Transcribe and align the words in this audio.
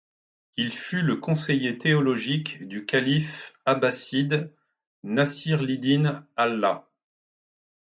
Il 0.57 0.73
fut 0.73 1.03
le 1.03 1.17
conseiller 1.17 1.77
théologique 1.77 2.67
du 2.67 2.87
khalife 2.87 3.53
abbasside 3.67 4.51
Nasir 5.03 5.61
li-din 5.61 6.27
Allah. 6.35 6.89